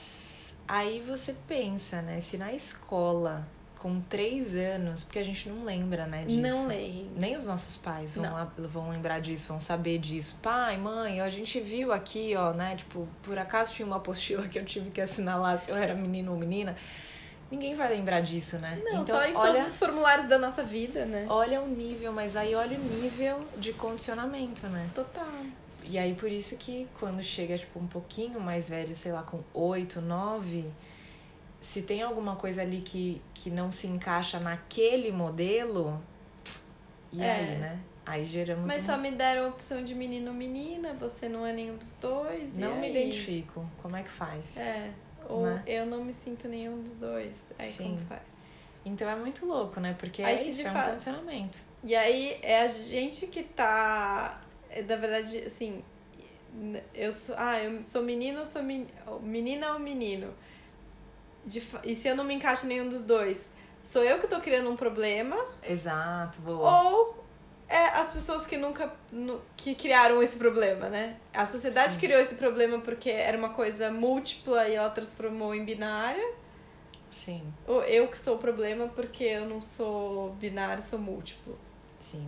[0.66, 2.21] aí você pensa, né?
[2.21, 3.47] Se na escola,
[3.79, 6.40] com três anos, porque a gente não lembra, né, disso.
[6.40, 7.09] Não leem.
[7.14, 10.37] Nem os nossos pais vão, lá, vão lembrar disso, vão saber disso.
[10.42, 12.75] Pai, mãe, a gente viu aqui, ó, né?
[12.75, 16.33] Tipo, por acaso tinha uma apostila que eu tive que assinalar se eu era menino
[16.33, 16.77] ou menina.
[17.51, 18.81] Ninguém vai lembrar disso, né?
[18.85, 21.27] Não, então, só em olha, todos os formulários da nossa vida, né?
[21.31, 24.91] olha o nível, mas aí olha o nível de condicionamento, né?
[24.95, 25.27] Total.
[25.85, 29.41] E aí por isso que quando chega, tipo, um pouquinho mais velho, sei lá, com
[29.55, 30.67] 8, 9,
[31.61, 36.03] se tem alguma coisa ali que, que não se encaixa naquele modelo,
[37.11, 37.33] e É.
[37.33, 37.81] aí, né?
[38.05, 38.87] Aí geramos Mas um...
[38.87, 42.57] só me deram a opção de menino ou menina, você não é nenhum dos dois.
[42.57, 42.91] Não me aí?
[42.91, 43.69] identifico.
[43.83, 44.57] Como é que faz?
[44.57, 44.91] É.
[45.29, 45.62] Ou Né?
[45.67, 47.45] eu não me sinto nenhum dos dois.
[47.59, 47.85] Aí Sim.
[47.97, 48.23] como faz?
[48.85, 49.95] Então é muito louco, né?
[49.99, 51.59] Porque Aí é isso, é um fato- condicionamento.
[51.85, 54.41] E aí é a gente que tá.
[54.71, 55.83] é, Na verdade, assim.
[56.95, 57.35] Eu sou.
[57.38, 58.87] Ah, eu sou menino ou sou men...
[59.23, 60.33] menina ou menino?
[61.45, 63.51] De E se eu não me encaixo em nenhum dos dois?
[63.83, 65.37] Sou eu que tô criando um problema?
[65.62, 66.83] Exato, boa.
[66.85, 67.25] Ou
[67.68, 68.90] é as pessoas que nunca.
[69.12, 71.16] nu- que criaram esse problema, né?
[71.35, 72.00] A sociedade Sim.
[72.00, 76.26] criou esse problema porque era uma coisa múltipla e ela transformou em binária.
[77.11, 81.59] Sim, Ou eu que sou o problema porque eu não sou binário, sou múltiplo.
[82.00, 82.26] sim.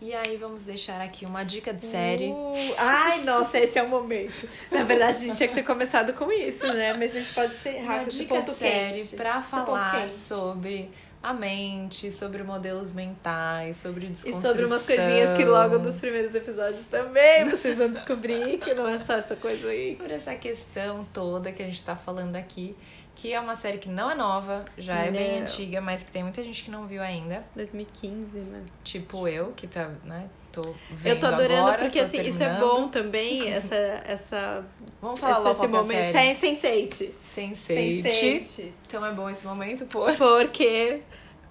[0.00, 2.28] E aí vamos deixar aqui uma dica de série.
[2.32, 4.48] Uh, ai, nossa, esse é o momento.
[4.68, 6.92] Na verdade, a gente tinha que ter começado com isso, né?
[6.92, 10.90] Mas a gente pode encerrar uma com esse dica de série Esse ponto falar sobre
[11.22, 14.50] a mente, sobre modelos mentais, sobre E desconstrução.
[14.50, 18.98] sobre umas coisinhas que logo nos primeiros episódios também vocês vão descobrir que não é
[18.98, 19.96] só essa coisa aí.
[19.96, 22.74] Sobre essa questão toda que a gente tá falando aqui,
[23.14, 25.42] que é uma série que não é nova, já é bem Não.
[25.42, 27.44] antiga, mas que tem muita gente que não viu ainda.
[27.54, 28.62] 2015, né?
[28.82, 32.42] Tipo eu, que tá, né, tô vendo Eu tô adorando agora, porque tô assim, isso
[32.42, 32.60] é terminando.
[32.60, 33.76] bom também, essa.
[34.06, 34.64] essa
[35.00, 36.12] Vamos falar esse, logo esse é momento.
[36.12, 37.10] Sem, Sense8.
[37.34, 38.02] Sense8.
[38.04, 38.68] Sense8.
[38.86, 40.04] Então é bom esse momento, pô.
[40.14, 41.00] Porque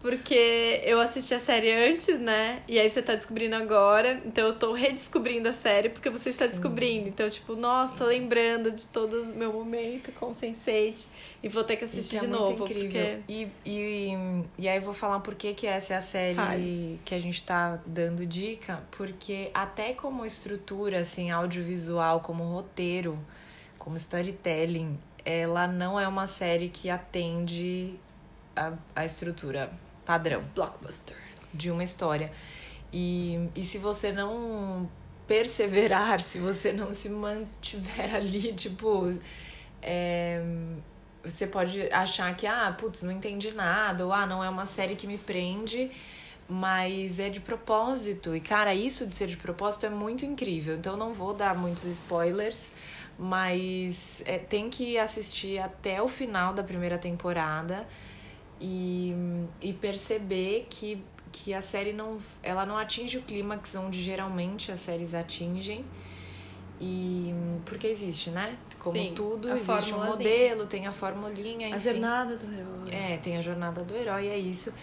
[0.01, 2.63] porque eu assisti a série antes, né?
[2.67, 4.19] E aí você tá descobrindo agora.
[4.25, 6.51] Então eu tô redescobrindo a série porque você está Sim.
[6.51, 7.07] descobrindo.
[7.07, 11.05] Então, tipo, nossa, tô lembrando de todo o meu momento com o Sense8
[11.43, 12.63] e vou ter que assistir é de novo.
[12.63, 13.19] incrível.
[13.19, 14.17] Porque E, e,
[14.57, 16.99] e aí eu vou falar por que que essa é a série Fale.
[17.05, 23.19] que a gente tá dando dica, porque até como estrutura, assim, audiovisual, como roteiro,
[23.77, 27.99] como storytelling, ela não é uma série que atende
[28.55, 29.71] a, a estrutura
[30.12, 31.15] padrão blockbuster.
[31.54, 32.32] de uma história.
[32.91, 34.89] E, e se você não
[35.26, 39.17] perseverar, se você não se mantiver ali, tipo.
[39.82, 40.43] é,
[41.24, 44.95] você pode achar que, ah, putz, não entendi nada, ou ah, não é uma série
[44.95, 45.91] que me prende,
[46.50, 48.36] mas é de propósito.
[48.36, 50.76] E, cara, isso de ser de propósito é muito incrível.
[50.76, 52.71] Então, não vou dar muitos spoilers,
[53.19, 57.88] mas é, tem que assistir até o final da primeira temporada
[58.62, 59.15] e,
[59.60, 64.80] e perceber que, que a série não, ela não atinge o clímax onde geralmente as
[64.80, 65.84] séries atingem.
[66.80, 67.34] E
[67.65, 68.58] porque existe, né?
[68.80, 71.80] Como Sim, tudo, a existe um modelo, tem a formulinha, A enfim.
[71.91, 72.89] jornada do herói.
[72.91, 74.74] É, tem a jornada do herói, é isso.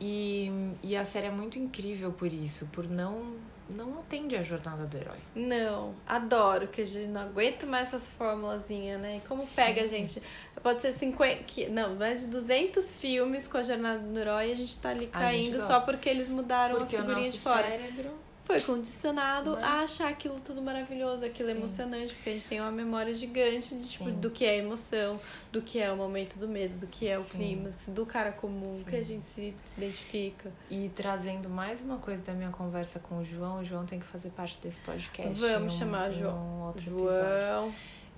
[0.00, 0.50] E,
[0.82, 3.34] e a série é muito incrível por isso, por não
[3.68, 5.16] não atende a jornada do herói.
[5.34, 9.16] Não, adoro, que a gente não aguenta mais essas formulazinhas, né?
[9.24, 10.22] E como pega a gente.
[10.62, 11.42] Pode ser 50.
[11.44, 14.90] que- Não, mais de 200 filmes com a jornada do herói e a gente tá
[14.90, 17.62] ali caindo só porque eles mudaram Porque a o figurinha nosso de fora.
[17.66, 18.10] cérebro
[18.44, 19.62] Foi condicionado Né?
[19.62, 21.56] a achar aquilo tudo maravilhoso, aquilo Sim.
[21.56, 25.18] emocionante, porque a gente tem uma memória gigante de, tipo, do que é emoção,
[25.50, 27.30] do que é o momento do medo, do que é o Sim.
[27.30, 28.84] clímax, do cara comum, Sim.
[28.84, 30.52] que a gente se identifica.
[30.70, 34.06] E trazendo mais uma coisa da minha conversa com o João, o João tem que
[34.06, 35.40] fazer parte desse podcast.
[35.40, 36.74] Vamos chamar o João.
[36.78, 37.72] João.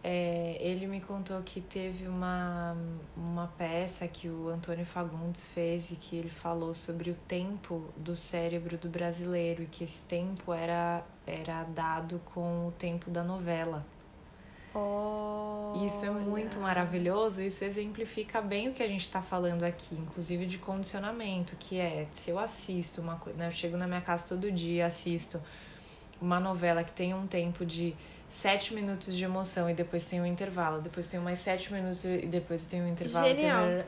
[0.09, 2.77] É, ele me contou que teve uma,
[3.17, 8.15] uma peça que o Antônio Fagundes fez e que ele falou sobre o tempo do
[8.15, 13.85] cérebro do brasileiro e que esse tempo era, era dado com o tempo da novela.
[15.85, 16.67] Isso é muito Olha.
[16.67, 21.81] maravilhoso, isso exemplifica bem o que a gente está falando aqui, inclusive de condicionamento, que
[21.81, 25.43] é se eu assisto uma coisa, né, eu chego na minha casa todo dia, assisto
[26.21, 27.97] uma novela que tem um tempo de
[28.31, 32.27] sete minutos de emoção e depois tem um intervalo, depois tem mais sete minutos e
[32.27, 33.27] depois tem um intervalo.
[33.27, 33.85] Genial.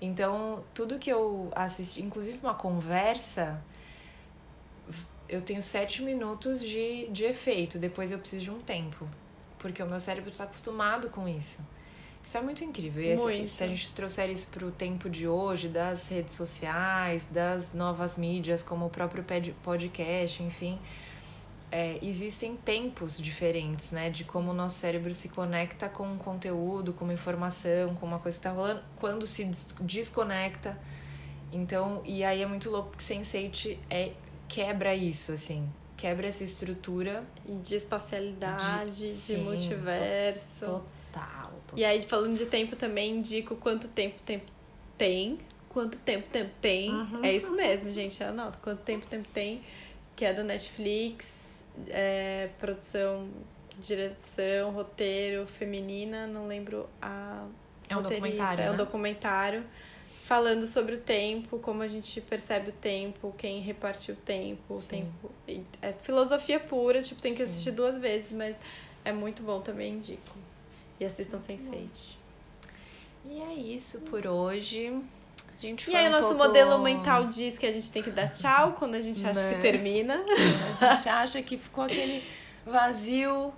[0.00, 3.60] Então, tudo que eu assisti, inclusive uma conversa,
[5.28, 9.08] eu tenho sete minutos de, de efeito, depois eu preciso de um tempo.
[9.58, 11.58] Porque o meu cérebro está acostumado com isso.
[12.28, 13.02] Isso é muito incrível.
[13.02, 13.48] E Muito.
[13.48, 18.16] se a gente trouxer isso para o tempo de hoje, das redes sociais, das novas
[18.16, 19.24] mídias, como o próprio
[19.62, 20.78] podcast, enfim,
[21.70, 24.08] é, existem tempos diferentes, né?
[24.10, 28.18] De como o nosso cérebro se conecta com um conteúdo, com uma informação, com uma
[28.18, 30.78] coisa que está rolando, quando se des- desconecta.
[31.52, 34.12] Então, e aí é muito louco porque Sense8 é,
[34.46, 35.68] quebra isso, assim.
[35.96, 40.60] Quebra essa estrutura E de espacialidade, de, Sim, multiverso.
[40.64, 40.82] total.
[41.66, 41.76] total.
[41.76, 44.46] E aí, falando de tempo também, indico quanto tempo tempo
[44.96, 45.38] tem.
[45.68, 46.90] Quanto tempo tempo tem.
[46.90, 47.24] Uhum.
[47.24, 48.22] É isso mesmo, gente.
[48.22, 48.58] Anota.
[48.62, 49.62] Quanto tempo tempo tem.
[50.14, 51.37] Que é da Netflix.
[51.88, 53.28] É, produção,
[53.78, 56.26] direção, roteiro, feminina.
[56.26, 57.46] Não lembro a
[57.88, 58.76] É um documentário, É um né?
[58.76, 59.64] documentário.
[60.24, 64.82] Falando sobre o tempo, como a gente percebe o tempo, quem reparte o tempo, o
[64.82, 65.30] tempo.
[65.80, 67.44] É filosofia pura, tipo, tem que Sim.
[67.44, 68.54] assistir duas vezes, mas
[69.06, 70.36] é muito bom também, indico.
[71.00, 72.14] E assistam Sense8.
[73.24, 75.02] E é isso por hoje.
[75.60, 78.28] Gente E aí, um nosso pouco- modelo mental diz que a gente tem que dar
[78.28, 79.54] tchau quando a gente acha Né?
[79.54, 80.24] que termina.
[80.80, 82.22] A gente acha que ficou aquele
[82.64, 83.52] vazio.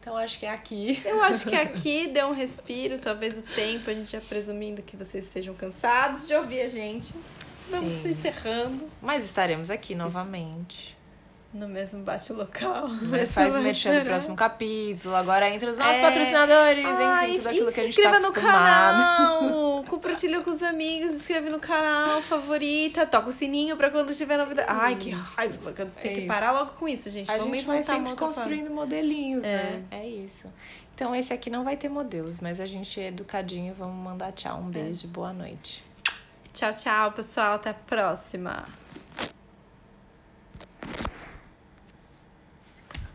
[0.00, 1.00] Então acho que é aqui.
[1.04, 4.96] Eu acho que aqui deu um respiro, talvez o tempo, a gente já presumindo que
[4.96, 7.14] vocês estejam cansados de ouvir a gente.
[7.68, 8.08] Vamos Sim.
[8.10, 10.96] encerrando Mas estaremos aqui novamente.
[11.52, 12.88] No mesmo bate-local.
[13.32, 15.16] Faz o merchan do próximo capítulo.
[15.16, 16.02] Agora entra os nossos É.
[16.02, 19.42] patrocinadores, Ai, enfim, tudo e aquilo que se a gente tá inscreva no acostumado.
[19.42, 24.14] canal, compartilha com os amigos, se inscreve no canal, favorita, toca o sininho pra quando
[24.14, 24.68] tiver novidade.
[24.70, 26.26] Ai, que raiva, tenho É que isso.
[26.28, 27.30] parar logo com isso, gente.
[27.30, 28.34] A Vamos gente vai sempre outra forma.
[28.34, 29.56] construindo modelinhos, É.
[29.56, 29.82] né?
[29.90, 30.46] É isso.
[30.94, 33.74] Então esse aqui não vai ter modelos, mas a gente é educadinho.
[33.74, 34.58] Vamos mandar tchau.
[34.60, 35.82] Um beijo, boa noite.
[36.52, 37.54] Tchau, tchau, pessoal.
[37.54, 38.64] Até a próxima.